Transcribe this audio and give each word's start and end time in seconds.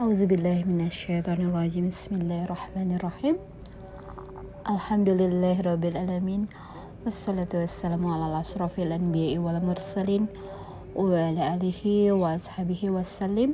Auzubillahiminasyaitonirrajim 0.00 1.92
Bismillahirrahmanirrahim. 1.92 3.36
Alhamdulillahirrabbilalamin 4.64 6.48
Wassalatu 7.04 7.60
wassalamu 7.60 8.08
ala 8.08 8.40
asrafil 8.40 8.88
anbiya'i 8.88 9.36
wal 9.36 9.60
mursalin 9.60 10.32
Wa 10.96 11.12
ala 11.12 11.60
alihi 11.60 12.08
wa 12.08 12.32
ashabihi 12.32 12.88
wassalim. 12.88 13.52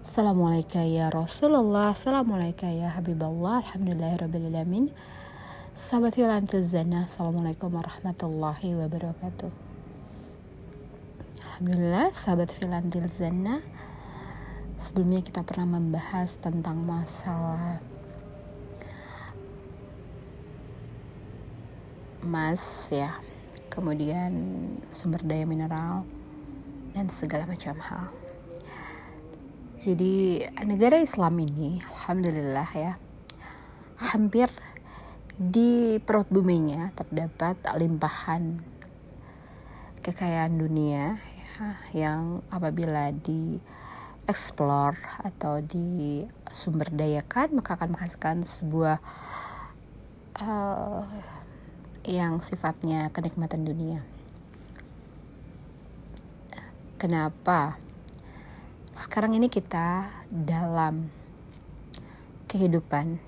Assalamualaikum 0.00 0.80
ya 0.80 1.12
Rasulullah. 1.12 1.92
Assalamualaikum 1.92 2.72
ya 2.72 2.88
Alhamdulillahirrabbilalamin 2.96 4.88
Sahabat 5.76 6.16
Assalamualaikum 7.04 7.68
warahmatullahi 7.76 8.72
wabarakatuh. 8.80 9.52
Alhamdulillah 11.44 12.16
sahabat 12.16 12.48
Filan 12.56 12.88
Zana 13.12 13.60
sebelumnya 14.76 15.24
kita 15.24 15.40
pernah 15.42 15.76
membahas 15.80 16.36
tentang 16.40 16.80
masalah 16.84 17.80
emas 22.24 22.88
ya. 22.92 23.20
Kemudian 23.72 24.32
sumber 24.88 25.20
daya 25.20 25.44
mineral 25.44 26.08
dan 26.96 27.12
segala 27.12 27.44
macam 27.44 27.76
hal. 27.76 28.08
Jadi 29.76 30.42
negara 30.64 30.96
Islam 30.96 31.36
ini 31.44 31.84
alhamdulillah 31.84 32.70
ya 32.72 32.96
hampir 33.96 34.48
di 35.36 36.00
perut 36.00 36.28
buminya 36.32 36.88
terdapat 36.96 37.60
limpahan 37.76 38.56
kekayaan 40.00 40.56
dunia 40.56 41.20
ya, 41.20 41.68
yang 41.92 42.40
apabila 42.48 43.12
di 43.12 43.60
explore 44.26 44.98
atau 45.22 45.62
di 45.62 46.26
sumber 46.50 46.90
dayakan 46.90 47.62
maka 47.62 47.78
akan 47.78 47.94
menghasilkan 47.94 48.42
sebuah 48.42 48.98
uh, 50.42 51.06
yang 52.06 52.38
sifatnya 52.38 53.10
kenikmatan 53.10 53.66
dunia. 53.66 54.02
Kenapa? 56.96 57.78
Sekarang 58.96 59.36
ini 59.36 59.50
kita 59.52 60.08
dalam 60.30 61.10
kehidupan 62.46 63.20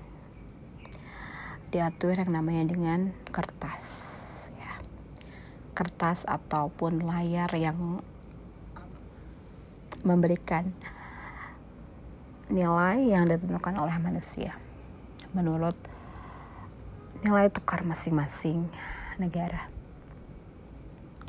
diatur 1.69 2.17
yang 2.17 2.33
namanya 2.33 2.65
dengan 2.73 3.13
kertas 3.29 3.85
ya. 4.57 4.73
Kertas 5.77 6.25
ataupun 6.25 7.05
layar 7.05 7.53
yang 7.53 8.01
memberikan 10.03 10.71
nilai 12.49 13.13
yang 13.13 13.29
ditentukan 13.29 13.77
oleh 13.77 13.93
manusia 14.01 14.57
menurut 15.37 15.77
nilai 17.21 17.51
tukar 17.53 17.85
masing-masing 17.85 18.65
negara. 19.21 19.69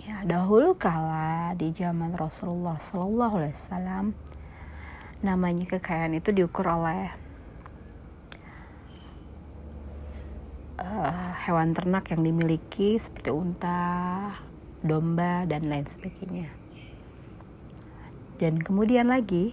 Ya, 0.00 0.24
dahulu 0.24 0.74
kala 0.80 1.52
di 1.60 1.74
zaman 1.76 2.16
Rasulullah 2.16 2.80
Shallallahu 2.80 3.34
Alaihi 3.36 3.54
Wasallam 3.54 4.04
namanya 5.20 5.68
kekayaan 5.68 6.16
itu 6.16 6.32
diukur 6.32 6.64
oleh 6.64 7.12
uh, 10.80 11.30
hewan 11.44 11.76
ternak 11.76 12.08
yang 12.08 12.24
dimiliki 12.24 12.96
seperti 12.96 13.28
unta, 13.28 14.32
domba 14.80 15.44
dan 15.44 15.68
lain 15.68 15.84
sebagainya 15.84 16.59
dan 18.40 18.56
kemudian 18.56 19.12
lagi 19.12 19.52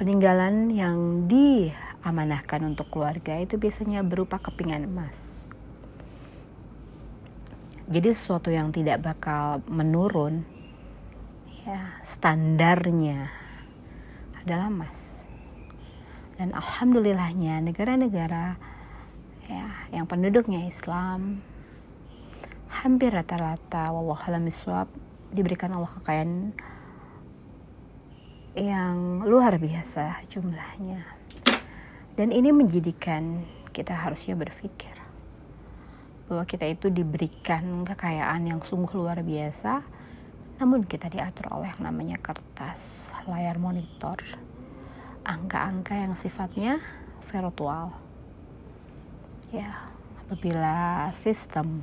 peninggalan 0.00 0.72
yang 0.72 1.28
diamanahkan 1.28 2.64
untuk 2.64 2.88
keluarga 2.88 3.36
itu 3.36 3.60
biasanya 3.60 4.00
berupa 4.00 4.40
kepingan 4.40 4.88
emas. 4.88 5.36
Jadi 7.92 8.08
sesuatu 8.16 8.48
yang 8.48 8.72
tidak 8.72 9.04
bakal 9.04 9.60
menurun 9.68 10.48
ya 11.68 12.00
standarnya 12.08 13.28
adalah 14.40 14.72
emas. 14.72 15.28
Dan 16.40 16.56
alhamdulillahnya 16.56 17.60
negara-negara 17.60 18.56
ya 19.44 19.68
yang 19.92 20.08
penduduknya 20.08 20.64
Islam 20.64 21.44
hampir 22.68 23.12
rata-rata 23.12 23.92
wallahualam 23.92 24.48
diberikan 25.32 25.74
Allah 25.76 25.92
kekayaan 26.00 26.56
yang 28.56 29.26
luar 29.26 29.60
biasa 29.60 30.24
jumlahnya. 30.32 31.04
Dan 32.16 32.32
ini 32.32 32.50
menjadikan 32.50 33.44
kita 33.74 33.92
harusnya 33.94 34.34
berpikir 34.34 34.96
bahwa 36.28 36.44
kita 36.44 36.68
itu 36.68 36.92
diberikan 36.92 37.86
kekayaan 37.88 38.52
yang 38.52 38.60
sungguh 38.60 38.92
luar 38.96 39.24
biasa, 39.24 39.80
namun 40.60 40.84
kita 40.84 41.08
diatur 41.08 41.48
oleh 41.48 41.72
yang 41.72 41.88
namanya 41.88 42.20
kertas, 42.20 43.08
layar 43.24 43.56
monitor, 43.56 44.20
angka-angka 45.24 45.96
yang 45.96 46.12
sifatnya 46.18 46.82
virtual. 47.32 47.96
Ya, 49.48 49.88
apabila 50.20 51.08
sistem 51.16 51.80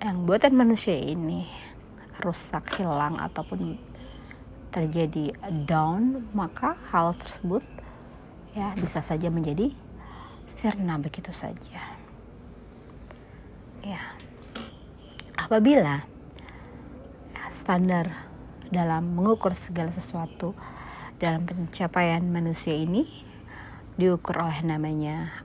yang 0.00 0.24
buatan 0.24 0.56
manusia 0.56 0.96
ini 0.96 1.44
rusak, 2.24 2.80
hilang 2.80 3.20
ataupun 3.20 3.76
terjadi 4.70 5.34
down 5.66 6.30
maka 6.30 6.78
hal 6.94 7.18
tersebut 7.18 7.62
ya 8.54 8.74
bisa 8.78 9.02
saja 9.02 9.30
menjadi 9.30 9.74
sirna 10.46 10.98
begitu 10.98 11.30
saja. 11.34 11.82
Ya. 13.82 14.02
Apabila 15.38 16.04
standar 17.60 18.30
dalam 18.70 19.18
mengukur 19.18 19.54
segala 19.58 19.90
sesuatu 19.90 20.54
dalam 21.18 21.44
pencapaian 21.44 22.22
manusia 22.22 22.72
ini 22.72 23.04
diukur 23.98 24.40
oleh 24.40 24.62
namanya 24.62 25.44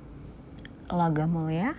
logam 0.88 1.34
mulia 1.34 1.74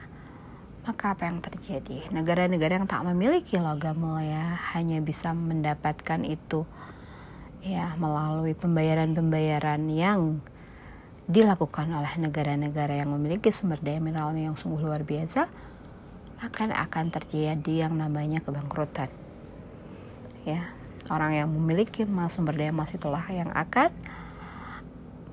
maka 0.87 1.19
apa 1.19 1.27
yang 1.27 1.43
terjadi? 1.43 2.07
Negara-negara 2.15 2.79
yang 2.79 2.87
tak 2.87 3.03
memiliki 3.03 3.59
logam 3.59 3.99
mulia 3.99 4.55
hanya 4.71 5.03
bisa 5.03 5.35
mendapatkan 5.35 6.23
itu 6.23 6.63
ya 7.67 7.99
melalui 7.99 8.55
pembayaran-pembayaran 8.55 9.91
yang 9.91 10.39
dilakukan 11.27 11.91
oleh 11.91 12.15
negara-negara 12.23 13.03
yang 13.03 13.11
memiliki 13.11 13.51
sumber 13.51 13.83
daya 13.83 13.99
mineral 13.99 14.31
yang 14.39 14.55
sungguh 14.55 14.79
luar 14.79 15.03
biasa 15.03 15.51
akan 16.39 16.71
akan 16.71 17.07
terjadi 17.11 17.91
yang 17.91 17.99
namanya 17.99 18.39
kebangkrutan. 18.47 19.11
Ya 20.47 20.71
orang 21.11 21.35
yang 21.35 21.49
memiliki 21.51 22.07
sumber 22.31 22.55
daya 22.55 22.71
emas 22.71 22.95
itulah 22.95 23.27
yang 23.27 23.51
akan 23.51 23.91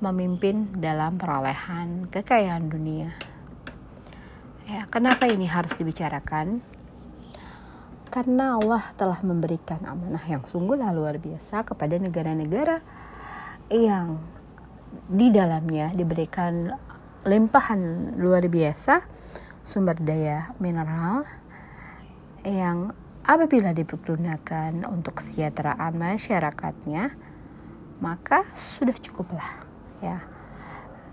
memimpin 0.01 0.73
dalam 0.81 1.21
perolehan 1.21 2.09
kekayaan 2.09 2.73
dunia. 2.73 3.13
Ya 4.65 4.89
kenapa 4.89 5.29
ini 5.29 5.45
harus 5.45 5.69
dibicarakan 5.77 6.65
karena 8.13 8.61
Allah 8.61 8.85
telah 8.93 9.17
memberikan 9.25 9.81
amanah 9.89 10.21
yang 10.29 10.45
sungguh 10.45 10.77
luar 10.77 11.17
biasa 11.17 11.65
kepada 11.65 11.97
negara-negara 11.97 12.77
yang 13.73 14.21
di 15.09 15.33
dalamnya 15.33 15.89
diberikan 15.97 16.77
limpahan 17.25 18.13
luar 18.21 18.45
biasa 18.45 19.01
sumber 19.65 19.97
daya 19.97 20.53
mineral 20.61 21.25
yang 22.45 22.93
apabila 23.25 23.73
dipergunakan 23.73 24.85
untuk 24.85 25.17
kesejahteraan 25.17 25.97
masyarakatnya 25.97 27.17
maka 27.97 28.45
sudah 28.53 28.93
cukuplah 28.93 29.65
ya. 30.05 30.21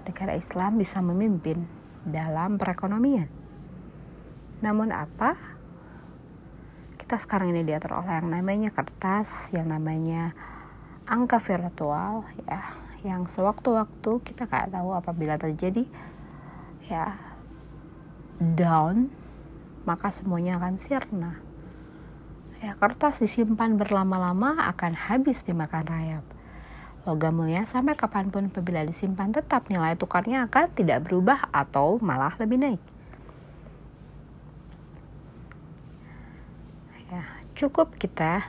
Negara 0.04 0.34
Islam 0.36 0.76
bisa 0.76 0.98
memimpin 0.98 1.64
dalam 2.02 2.58
perekonomian. 2.58 3.30
Namun 4.58 4.90
apa 4.90 5.59
kita 7.10 7.26
sekarang 7.26 7.50
ini 7.50 7.66
diatur 7.66 7.98
oleh 7.98 8.22
yang 8.22 8.30
namanya 8.30 8.70
kertas, 8.70 9.50
yang 9.50 9.66
namanya 9.66 10.30
angka 11.10 11.42
virtual 11.42 12.22
ya, 12.46 12.62
yang 13.02 13.26
sewaktu-waktu 13.26 14.22
kita 14.22 14.46
nggak 14.46 14.70
tahu 14.70 14.94
apabila 14.94 15.34
terjadi 15.34 15.90
ya 16.86 17.18
down, 18.38 19.10
maka 19.90 20.14
semuanya 20.14 20.62
akan 20.62 20.78
sirna. 20.78 21.42
Ya, 22.62 22.78
kertas 22.78 23.18
disimpan 23.18 23.74
berlama-lama 23.74 24.70
akan 24.70 24.94
habis 24.94 25.42
dimakan 25.42 25.90
rayap. 25.90 26.22
Logam 27.10 27.42
mulia 27.42 27.66
sampai 27.66 27.98
kapan 27.98 28.30
pun 28.30 28.54
apabila 28.54 28.86
disimpan 28.86 29.34
tetap 29.34 29.66
nilai 29.66 29.98
tukarnya 29.98 30.46
akan 30.46 30.70
tidak 30.78 31.10
berubah 31.10 31.50
atau 31.50 31.98
malah 31.98 32.38
lebih 32.38 32.62
naik. 32.62 32.82
Cukup 37.60 37.92
kita 38.00 38.48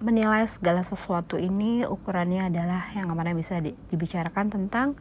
menilai 0.00 0.48
segala 0.48 0.80
sesuatu 0.80 1.36
ini 1.36 1.84
ukurannya 1.84 2.48
adalah 2.48 2.88
yang 2.96 3.12
kemarin 3.12 3.36
bisa 3.36 3.60
di, 3.60 3.76
dibicarakan 3.92 4.48
tentang 4.48 4.96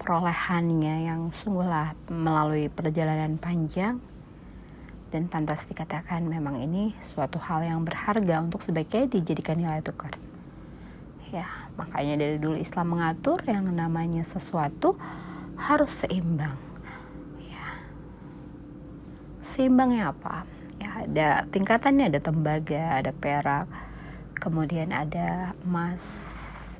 perolehannya 0.00 1.12
yang 1.12 1.28
sungguhlah 1.36 1.92
melalui 2.08 2.72
perjalanan 2.72 3.36
panjang 3.36 4.00
dan 5.12 5.28
pantas 5.28 5.68
dikatakan 5.68 6.24
memang 6.24 6.56
ini 6.64 6.96
suatu 7.04 7.36
hal 7.36 7.68
yang 7.68 7.84
berharga 7.84 8.40
untuk 8.40 8.64
sebaiknya 8.64 9.12
dijadikan 9.12 9.60
nilai 9.60 9.84
tukar. 9.84 10.16
Ya, 11.28 11.68
makanya 11.76 12.16
dari 12.16 12.40
dulu 12.40 12.56
Islam 12.56 12.96
mengatur 12.96 13.44
yang 13.44 13.68
namanya 13.68 14.24
sesuatu 14.24 14.96
harus 15.60 15.92
seimbang. 16.00 16.56
Ya. 17.44 17.76
Seimbangnya 19.52 20.16
apa? 20.16 20.61
Ya, 20.82 21.06
ada 21.06 21.28
tingkatannya, 21.54 22.10
ada 22.10 22.18
tembaga, 22.18 22.98
ada 22.98 23.14
perak, 23.14 23.70
kemudian 24.34 24.90
ada 24.90 25.54
emas, 25.62 26.02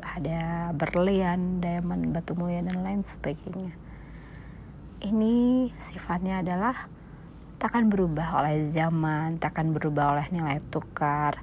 ada 0.03 0.75
berlian, 0.75 1.63
diamond, 1.63 2.11
batu 2.11 2.35
mulia 2.35 2.67
dan 2.67 2.83
lain 2.83 3.07
sebagainya. 3.07 3.71
Ini 5.07 5.71
sifatnya 5.79 6.43
adalah 6.43 6.91
takkan 7.63 7.87
berubah 7.87 8.43
oleh 8.43 8.67
zaman, 8.75 9.39
takkan 9.39 9.71
berubah 9.71 10.19
oleh 10.19 10.27
nilai 10.35 10.59
tukar 10.67 11.39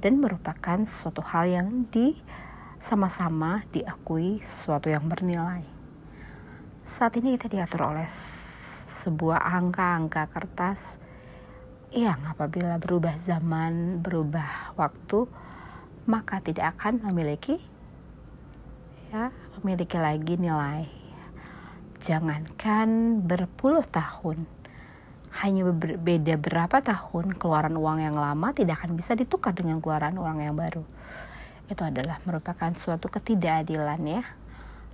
dan 0.00 0.16
merupakan 0.16 0.80
suatu 0.88 1.20
hal 1.20 1.44
yang 1.44 1.68
di 1.92 2.16
sama-sama 2.80 3.68
diakui 3.68 4.40
sesuatu 4.40 4.88
yang 4.88 5.04
bernilai. 5.12 5.68
Saat 6.88 7.20
ini 7.20 7.36
kita 7.36 7.52
diatur 7.52 7.92
oleh 7.92 8.08
sebuah 9.04 9.44
angka-angka 9.44 10.32
kertas 10.32 11.01
yang 11.92 12.24
apabila 12.24 12.80
berubah 12.80 13.20
zaman, 13.20 14.00
berubah 14.00 14.72
waktu, 14.80 15.28
maka 16.08 16.40
tidak 16.40 16.76
akan 16.76 17.04
memiliki 17.12 17.60
ya 19.12 19.28
memiliki 19.60 20.00
lagi 20.00 20.40
nilai. 20.40 20.88
Jangankan 22.02 23.22
berpuluh 23.22 23.84
tahun 23.86 24.48
hanya 25.44 25.68
berbeda 25.68 26.34
berapa 26.40 26.80
tahun 26.80 27.36
keluaran 27.36 27.76
uang 27.76 27.98
yang 28.04 28.16
lama 28.16 28.52
tidak 28.52 28.82
akan 28.82 28.96
bisa 28.96 29.12
ditukar 29.12 29.52
dengan 29.52 29.78
keluaran 29.78 30.16
uang 30.16 30.38
yang 30.40 30.56
baru. 30.56 30.84
Itu 31.68 31.84
adalah 31.84 32.20
merupakan 32.24 32.72
suatu 32.76 33.12
ketidakadilan 33.12 34.00
ya 34.08 34.24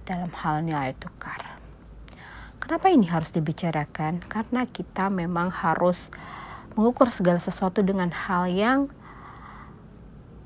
dalam 0.07 0.31
hal 0.35 0.67
nilai 0.67 0.95
tukar. 0.99 1.59
Kenapa 2.59 2.91
ini 2.91 3.07
harus 3.09 3.31
dibicarakan? 3.33 4.27
Karena 4.27 4.67
kita 4.69 5.09
memang 5.09 5.49
harus 5.49 6.11
mengukur 6.79 7.11
segala 7.11 7.43
sesuatu 7.43 7.83
dengan 7.83 8.15
hal 8.15 8.47
yang 8.47 8.87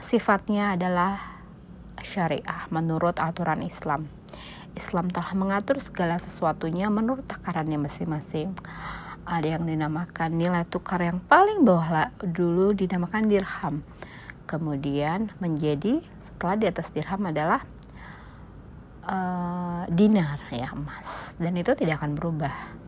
sifatnya 0.00 0.72
adalah 0.72 1.20
syariah 2.00 2.64
menurut 2.72 3.20
aturan 3.20 3.60
Islam. 3.60 4.08
Islam 4.72 5.12
telah 5.12 5.36
mengatur 5.36 5.76
segala 5.76 6.16
sesuatunya 6.16 6.88
menurut 6.88 7.28
takarannya 7.28 7.76
masing-masing. 7.76 8.56
Ada 9.28 9.60
yang 9.60 9.68
dinamakan 9.68 10.40
nilai 10.40 10.64
tukar 10.72 11.04
yang 11.04 11.20
paling 11.28 11.68
bawah 11.68 12.08
dulu 12.24 12.72
dinamakan 12.72 13.28
dirham. 13.28 13.84
Kemudian 14.48 15.28
menjadi 15.36 16.00
setelah 16.24 16.56
di 16.56 16.66
atas 16.72 16.88
dirham 16.96 17.28
adalah 17.28 17.60
uh, 19.04 19.84
dinar 19.92 20.40
ya 20.48 20.72
emas 20.72 21.36
dan 21.36 21.52
itu 21.60 21.76
tidak 21.76 22.00
akan 22.00 22.16
berubah. 22.16 22.81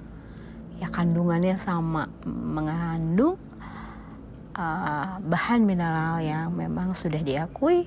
Ya 0.82 0.90
kandungannya 0.90 1.54
sama 1.56 2.10
mengandung 2.26 3.38
uh, 4.54 5.18
bahan 5.22 5.62
mineral 5.66 6.22
yang 6.22 6.54
memang 6.54 6.94
sudah 6.94 7.20
diakui 7.20 7.86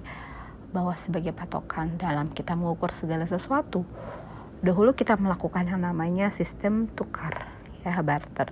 bahwa 0.71 0.93
sebagai 0.99 1.31
patokan 1.31 1.95
dalam 1.95 2.31
kita 2.31 2.53
mengukur 2.53 2.91
segala 2.91 3.23
sesuatu. 3.23 3.87
Dahulu 4.59 4.93
kita 4.97 5.15
melakukan 5.15 5.69
yang 5.69 5.81
namanya 5.83 6.27
sistem 6.33 6.91
tukar, 6.91 7.47
ya 7.85 8.01
barter. 8.03 8.51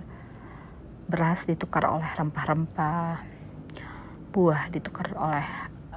Beras 1.06 1.46
ditukar 1.46 1.86
oleh 1.86 2.08
rempah-rempah, 2.18 3.22
buah 4.34 4.62
ditukar 4.74 5.14
oleh 5.14 5.46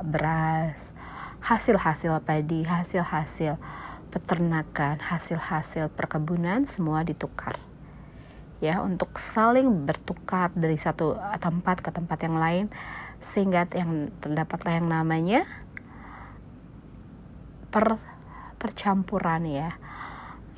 beras, 0.06 0.94
hasil-hasil 1.42 2.22
padi, 2.22 2.62
hasil-hasil 2.62 3.58
peternakan, 4.14 5.02
hasil-hasil 5.02 5.90
perkebunan 5.94 6.66
semua 6.66 7.02
ditukar 7.02 7.69
ya 8.60 8.84
untuk 8.84 9.16
saling 9.36 9.88
bertukar 9.88 10.52
dari 10.52 10.76
satu 10.76 11.16
tempat 11.40 11.80
ke 11.80 11.90
tempat 11.96 12.20
yang 12.28 12.36
lain 12.36 12.66
sehingga 13.20 13.68
yang 13.72 14.12
terdapatlah 14.20 14.80
yang 14.80 14.88
namanya 14.88 15.48
per 17.72 18.00
percampuran 18.60 19.48
ya. 19.48 19.72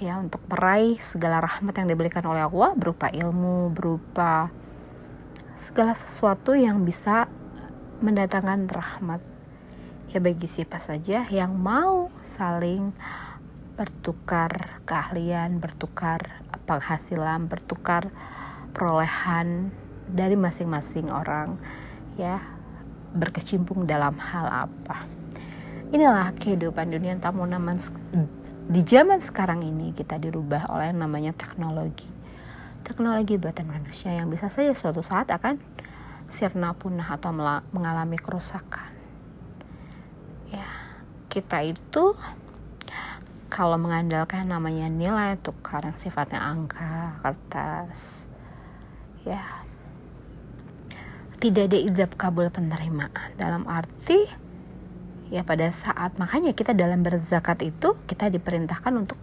Ya 0.02 0.18
untuk 0.18 0.42
meraih 0.50 0.98
segala 1.14 1.46
rahmat 1.46 1.78
yang 1.78 1.94
diberikan 1.94 2.26
oleh 2.26 2.42
Allah 2.42 2.74
berupa 2.74 3.14
ilmu 3.14 3.70
berupa 3.70 4.50
segala 5.62 5.94
sesuatu 5.94 6.58
yang 6.58 6.82
bisa 6.82 7.30
mendatangkan 8.02 8.66
rahmat. 8.66 9.22
Ya 10.10 10.18
bagi 10.18 10.50
siapa 10.50 10.82
saja 10.82 11.30
yang 11.30 11.54
mau 11.54 12.10
saling 12.34 12.98
bertukar 13.78 14.84
keahlian 14.84 15.62
bertukar 15.62 16.44
penghasilan, 16.72 17.52
bertukar 17.52 18.08
perolehan 18.72 19.76
dari 20.08 20.40
masing-masing 20.40 21.12
orang 21.12 21.60
ya 22.16 22.40
berkecimpung 23.12 23.84
dalam 23.84 24.16
hal 24.16 24.48
apa. 24.48 25.04
Inilah 25.92 26.32
kehidupan 26.40 26.88
dunia 26.88 27.20
tamu 27.20 27.44
naman 27.44 27.84
di 28.72 28.82
zaman 28.88 29.20
sekarang 29.20 29.68
ini 29.68 29.92
kita 29.92 30.16
dirubah 30.16 30.72
oleh 30.72 30.96
yang 30.96 31.04
namanya 31.04 31.36
teknologi. 31.36 32.08
Teknologi 32.88 33.36
buatan 33.36 33.68
manusia 33.68 34.16
yang 34.16 34.32
bisa 34.32 34.48
saja 34.48 34.72
suatu 34.72 35.04
saat 35.04 35.28
akan 35.28 35.60
sirna 36.32 36.72
punah 36.72 37.20
atau 37.20 37.36
mengalami 37.76 38.16
kerusakan. 38.16 38.96
Ya, 40.48 40.68
kita 41.28 41.68
itu 41.68 42.16
kalau 43.52 43.76
mengandalkan 43.76 44.48
namanya 44.48 44.88
nilai 44.88 45.36
tukar 45.44 45.84
yang 45.84 46.00
sifatnya 46.00 46.40
angka, 46.40 47.20
kertas, 47.20 48.24
ya. 49.28 49.44
Tidak 51.36 51.68
ada 51.68 51.76
ijab 51.76 52.16
kabul 52.16 52.48
penerimaan 52.48 53.36
dalam 53.36 53.68
arti 53.68 54.24
ya 55.34 55.44
pada 55.44 55.68
saat 55.74 56.16
makanya 56.16 56.56
kita 56.56 56.72
dalam 56.72 57.02
berzakat 57.02 57.66
itu 57.66 57.98
kita 58.08 58.30
diperintahkan 58.30 58.94
untuk 58.94 59.18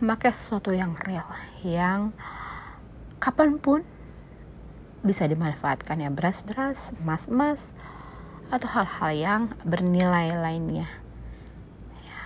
memakai 0.00 0.32
sesuatu 0.32 0.72
yang 0.72 0.96
real 1.04 1.26
yang 1.60 2.16
kapan 3.20 3.60
pun 3.60 3.84
bisa 5.06 5.28
dimanfaatkan 5.30 6.00
ya. 6.00 6.10
Beras-beras, 6.10 6.96
emas-emas 6.98 7.76
atau 8.50 8.66
hal-hal 8.66 9.10
yang 9.14 9.42
bernilai 9.62 10.34
lainnya 10.34 10.99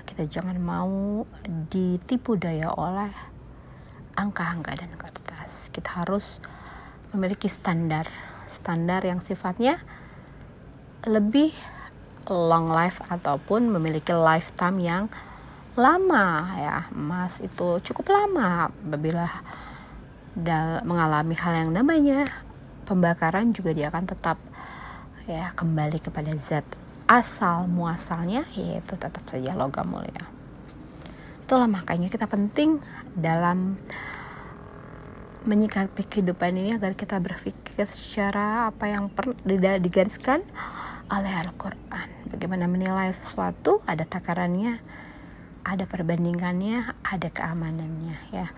kita 0.04 0.28
jangan 0.28 0.56
mau 0.61 1.25
ditipu 1.44 2.37
daya 2.38 2.70
oleh 2.70 3.11
angka-angka 4.14 4.78
dan 4.78 4.92
kertas. 4.94 5.73
Kita 5.75 6.04
harus 6.04 6.38
memiliki 7.11 7.50
standar, 7.50 8.06
standar 8.46 9.02
yang 9.02 9.18
sifatnya 9.18 9.82
lebih 11.04 11.50
long 12.30 12.70
life 12.73 13.02
ataupun 13.11 13.68
memiliki 13.68 14.14
lifetime 14.14 14.78
yang 14.80 15.04
lama 15.75 16.26
ya. 16.56 16.76
Emas 16.94 17.42
itu 17.42 17.82
cukup 17.82 18.14
lama 18.14 18.70
apabila 18.70 19.28
mengalami 20.82 21.34
hal 21.38 21.54
yang 21.66 21.70
namanya 21.70 22.26
pembakaran 22.84 23.54
juga 23.54 23.70
dia 23.70 23.87
akan 23.90 24.04
tetap 24.06 24.38
ya 25.25 25.54
kembali 25.56 26.02
kepada 26.02 26.34
zat 26.37 26.66
asal 27.04 27.68
muasalnya 27.68 28.49
yaitu 28.56 28.96
tetap 28.96 29.25
saja 29.28 29.52
logam 29.52 29.88
mulia. 29.88 30.25
Itulah 31.44 31.68
makanya 31.68 32.08
kita 32.08 32.25
penting 32.25 32.80
dalam 33.12 33.76
menyikapi 35.44 36.08
kehidupan 36.08 36.56
ini 36.56 36.70
agar 36.80 36.96
kita 36.96 37.20
berpikir 37.20 37.84
secara 37.84 38.73
apa 38.73 38.88
yang 38.88 39.12
per, 39.12 39.37
digariskan 39.44 40.40
oleh 41.12 41.32
Al-Quran. 41.44 42.08
Bagaimana 42.32 42.64
menilai 42.64 43.12
sesuatu, 43.12 43.84
ada 43.84 44.08
takarannya, 44.08 44.80
ada 45.61 45.84
perbandingannya, 45.84 46.96
ada 47.04 47.28
keamanannya 47.28 48.16
ya. 48.32 48.49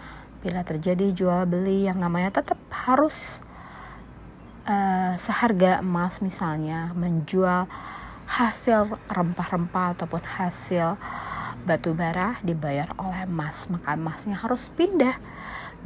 Bila 0.47 0.63
terjadi 0.63 1.11
jual 1.11 1.43
beli 1.51 1.91
yang 1.91 1.99
namanya 1.99 2.39
tetap 2.39 2.59
harus 2.71 3.43
uh, 4.71 5.19
seharga 5.19 5.83
emas 5.83 6.23
misalnya 6.23 6.95
menjual 6.95 7.67
hasil 8.27 8.91
rempah-rempah 9.07 9.97
ataupun 9.99 10.23
hasil 10.23 10.99
batu 11.67 11.95
bara 11.95 12.39
dibayar 12.47 12.91
oleh 12.99 13.27
emas 13.27 13.67
maka 13.67 13.99
emasnya 13.99 14.39
harus 14.39 14.71
pindah 14.75 15.19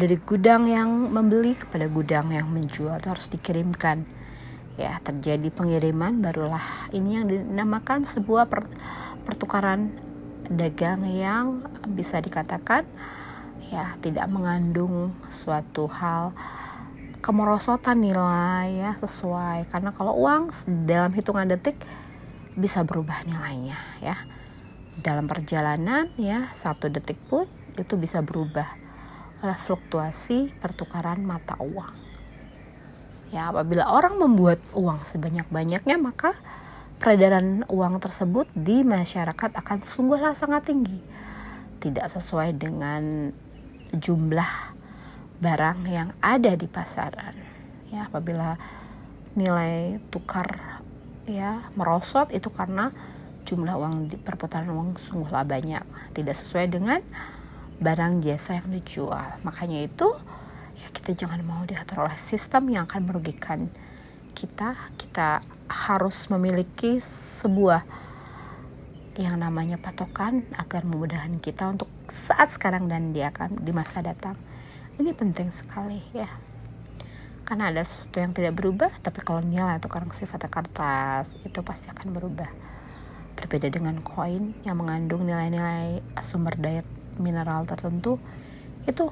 dari 0.01 0.17
gudang 0.17 0.65
yang 0.65 0.89
membeli 1.13 1.53
kepada 1.53 1.85
gudang 1.93 2.33
yang 2.33 2.49
menjual. 2.49 2.97
Itu 2.97 3.13
harus 3.13 3.29
dikirimkan. 3.29 4.09
Ya 4.81 4.97
terjadi 5.05 5.53
pengiriman 5.53 6.25
barulah 6.25 6.89
ini 6.97 7.21
yang 7.21 7.29
dinamakan 7.29 8.09
sebuah 8.09 8.49
per, 8.49 8.65
pertukaran 9.29 9.93
dagang 10.49 11.05
yang 11.05 11.61
bisa 11.85 12.17
dikatakan 12.17 12.89
ya 13.69 13.95
tidak 14.01 14.25
mengandung 14.33 15.13
suatu 15.29 15.85
hal 15.85 16.33
kemerosotan 17.21 18.01
nilai 18.01 18.89
ya 18.89 18.97
sesuai. 18.97 19.69
Karena 19.69 19.93
kalau 19.93 20.17
uang 20.17 20.49
dalam 20.89 21.13
hitungan 21.13 21.45
detik 21.45 21.77
bisa 22.59 22.83
berubah 22.83 23.23
nilainya 23.27 23.79
ya. 24.03 24.17
Dalam 25.01 25.31
perjalanan 25.31 26.11
ya 26.21 26.51
satu 26.53 26.91
detik 26.91 27.17
pun 27.31 27.47
itu 27.79 27.95
bisa 27.97 28.21
berubah 28.21 28.67
oleh 29.41 29.57
fluktuasi 29.57 30.53
pertukaran 30.61 31.25
mata 31.25 31.57
uang. 31.61 31.97
Ya 33.31 33.49
apabila 33.49 33.87
orang 33.87 34.19
membuat 34.19 34.59
uang 34.75 35.07
sebanyak-banyaknya 35.07 35.97
maka 35.97 36.35
peredaran 37.01 37.65
uang 37.71 38.03
tersebut 38.03 38.51
di 38.53 38.83
masyarakat 38.85 39.57
akan 39.57 39.79
sungguhlah 39.81 40.35
sangat 40.37 40.69
tinggi. 40.69 41.01
Tidak 41.81 42.05
sesuai 42.11 42.61
dengan 42.61 43.33
jumlah 43.95 44.53
barang 45.41 45.79
yang 45.89 46.13
ada 46.21 46.53
di 46.53 46.69
pasaran. 46.69 47.33
Ya 47.89 48.11
apabila 48.11 48.61
nilai 49.33 50.03
tukar 50.13 50.80
ya 51.31 51.71
merosot 51.79 52.35
itu 52.35 52.51
karena 52.51 52.91
jumlah 53.47 53.79
uang 53.79 53.95
perputaran 54.27 54.71
uang 54.71 54.99
sungguhlah 55.07 55.47
banyak. 55.47 55.83
Tidak 56.11 56.35
sesuai 56.35 56.67
dengan 56.75 57.01
barang 57.79 58.27
jasa 58.27 58.59
yang 58.59 58.69
dijual. 58.75 59.39
Makanya 59.47 59.87
itu 59.87 60.11
ya 60.83 60.89
kita 60.91 61.15
jangan 61.15 61.41
mau 61.47 61.63
diatur 61.63 62.11
oleh 62.11 62.19
sistem 62.19 62.67
yang 62.75 62.91
akan 62.91 63.07
merugikan 63.07 63.71
kita. 64.35 64.75
Kita 64.99 65.47
harus 65.71 66.27
memiliki 66.29 66.99
sebuah 67.41 67.87
yang 69.15 69.39
namanya 69.39 69.79
patokan 69.79 70.47
agar 70.59 70.83
memudahkan 70.83 71.39
kita 71.39 71.71
untuk 71.71 71.91
saat 72.11 72.51
sekarang 72.51 72.91
dan 72.91 73.15
dia 73.15 73.31
akan 73.31 73.63
di 73.63 73.71
masa 73.71 74.03
datang. 74.03 74.35
Ini 74.99 75.15
penting 75.15 75.49
sekali 75.55 76.03
ya 76.13 76.50
karena 77.51 77.75
ada 77.75 77.83
sesuatu 77.83 78.23
yang 78.23 78.31
tidak 78.31 78.55
berubah 78.55 78.95
tapi 79.03 79.27
kalau 79.27 79.43
nilai 79.43 79.83
atau 79.83 79.91
karang 79.91 80.15
sifatnya 80.15 80.47
kertas 80.47 81.35
itu 81.43 81.59
pasti 81.67 81.91
akan 81.91 82.15
berubah. 82.15 82.47
Berbeda 83.35 83.67
dengan 83.75 83.99
koin 84.07 84.55
yang 84.63 84.79
mengandung 84.79 85.27
nilai-nilai 85.27 85.99
sumber 86.23 86.55
daya 86.55 86.87
mineral 87.19 87.67
tertentu 87.67 88.23
itu 88.87 89.11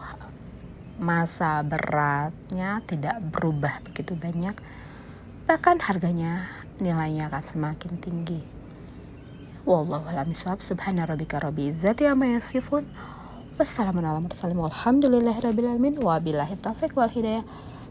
masa 1.03 1.67
beratnya 1.67 2.79
tidak 2.87 3.19
berubah 3.27 3.83
begitu 3.83 4.15
banyak. 4.15 4.55
Bahkan 5.51 5.83
harganya 5.83 6.47
nilainya 6.79 7.27
akan 7.35 7.43
semakin 7.43 7.99
tinggi. 7.99 8.39
Wallahu 9.67 10.15
a'lam 10.15 10.31
subhana 10.63 11.11
rabbika 11.11 11.43
rabbil 11.43 11.75
izzati 11.75 12.07
amma 12.07 12.39
yasifun. 12.39 12.87
Wassalamualaikum 13.59 14.31
warahmatullahi 14.31 15.27
wabarakatuh. 15.27 16.07
Wabillahi 16.07 16.55
taufiq 16.63 16.95
wal 16.95 17.11
hidayah. 17.11 17.43